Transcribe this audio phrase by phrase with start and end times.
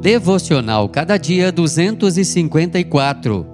[0.00, 3.44] Devocional Cada Dia 254.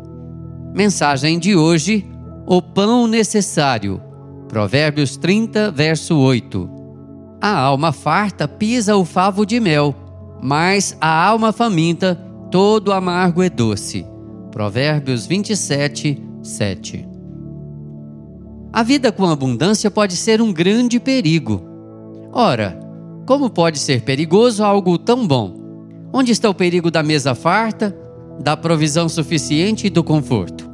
[0.74, 2.06] Mensagem de hoje:
[2.46, 3.98] O pão necessário.
[4.46, 6.68] Provérbios 30, verso 8.
[7.40, 9.94] A alma farta pisa o favo de mel,
[10.42, 12.14] mas a alma faminta
[12.50, 14.04] todo amargo é doce.
[14.52, 17.08] Provérbios 27, 7.
[18.70, 21.62] A vida com abundância pode ser um grande perigo.
[22.30, 22.78] Ora,
[23.26, 25.63] como pode ser perigoso algo tão bom?
[26.16, 27.92] Onde está o perigo da mesa farta,
[28.38, 30.70] da provisão suficiente e do conforto?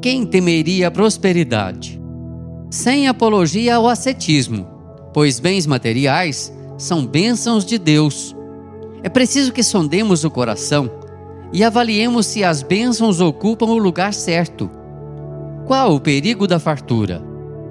[0.00, 2.00] Quem temeria a prosperidade?
[2.70, 4.64] Sem apologia ao ascetismo,
[5.12, 8.32] pois bens materiais são bênçãos de Deus.
[9.02, 10.88] É preciso que sondemos o coração
[11.52, 14.70] e avaliemos se as bênçãos ocupam o lugar certo.
[15.66, 17.20] Qual o perigo da fartura?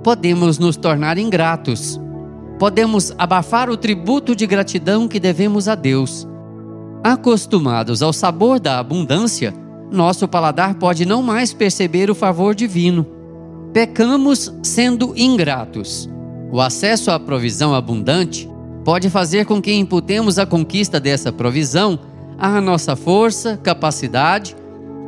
[0.03, 1.97] Podemos nos tornar ingratos.
[2.59, 6.27] Podemos abafar o tributo de gratidão que devemos a Deus
[7.03, 9.53] Acostumados ao sabor da abundância,
[9.91, 13.05] nosso paladar pode não mais perceber o favor divino.
[13.73, 16.09] Pecamos sendo ingratos.
[16.49, 18.49] O acesso à provisão abundante
[18.85, 21.99] pode fazer com que imputemos a conquista dessa provisão
[22.37, 24.55] à nossa força, capacidade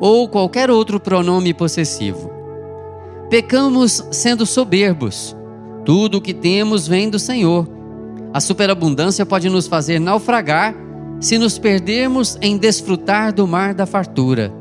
[0.01, 2.29] ou qualquer outro pronome possessivo.
[3.29, 5.33] Pecamos sendo soberbos.
[5.85, 7.65] Tudo o que temos vem do Senhor.
[8.33, 10.75] A superabundância pode nos fazer naufragar
[11.19, 14.53] se nos perdermos em desfrutar do mar da fartura.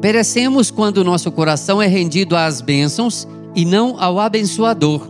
[0.00, 5.08] Perecemos quando nosso coração é rendido às bênçãos e não ao abençoador.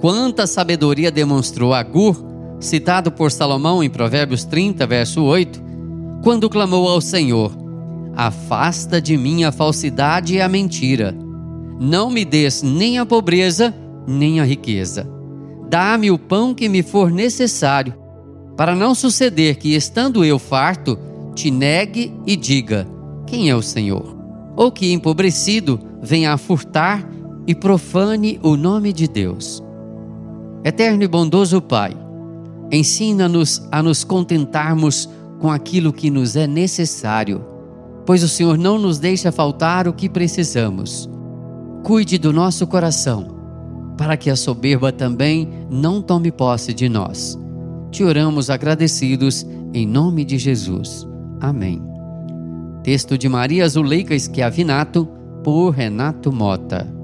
[0.00, 2.16] Quanta sabedoria demonstrou Agur,
[2.58, 5.62] citado por Salomão em Provérbios 30, verso 8,
[6.22, 7.52] quando clamou ao Senhor:
[8.16, 11.16] Afasta de mim a falsidade e a mentira.
[11.80, 13.74] Não me des nem a pobreza,
[14.06, 15.08] nem a riqueza.
[15.68, 18.01] Dá-me o pão que me for necessário
[18.56, 20.98] para não suceder que, estando eu farto,
[21.34, 22.86] te negue e diga:
[23.26, 24.16] Quem é o Senhor?
[24.56, 27.08] Ou que, empobrecido, venha a furtar
[27.46, 29.62] e profane o nome de Deus.
[30.64, 31.96] Eterno e bondoso Pai,
[32.70, 35.08] ensina-nos a nos contentarmos
[35.40, 37.44] com aquilo que nos é necessário,
[38.06, 41.08] pois o Senhor não nos deixa faltar o que precisamos.
[41.82, 43.34] Cuide do nosso coração,
[43.96, 47.42] para que a soberba também não tome posse de nós
[47.92, 51.06] te oramos agradecidos em nome de Jesus.
[51.40, 51.80] Amém.
[52.82, 55.06] Texto de Maria Zuleika Schiavinato
[55.44, 57.01] por Renato Mota.